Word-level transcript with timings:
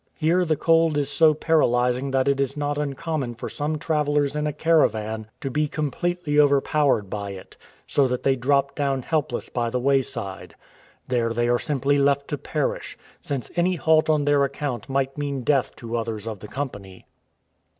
Heie 0.19 0.43
the 0.43 0.55
cold 0.55 0.97
is 0.97 1.11
so 1.11 1.35
paralysing 1.35 2.09
that 2.09 2.27
it 2.27 2.39
is 2.39 2.57
not 2.57 2.75
uncommon 2.79 3.35
for 3.35 3.49
some 3.49 3.77
travellers 3.77 4.35
in 4.35 4.47
a 4.47 4.51
caravan 4.51 5.27
to 5.41 5.51
be 5.51 5.67
completely 5.67 6.39
overpowered 6.39 7.07
by 7.07 7.33
it, 7.33 7.55
so 7.85 8.07
that 8.07 8.23
they 8.23 8.35
drop 8.35 8.73
down 8.73 9.03
helpless 9.03 9.47
by 9.49 9.69
the 9.69 9.79
wayside. 9.79 10.55
There 11.07 11.31
they 11.35 11.47
are 11.47 11.59
simply 11.59 11.99
left 11.99 12.29
to 12.29 12.39
perish, 12.39 12.97
since 13.21 13.51
any 13.55 13.75
halt 13.75 14.09
on 14.09 14.25
their 14.25 14.43
account 14.43 14.89
might 14.89 15.19
mean 15.19 15.43
death 15.43 15.75
to 15.75 15.95
others 15.95 16.25
of 16.25 16.39
the 16.39 16.47
company. 16.47 17.05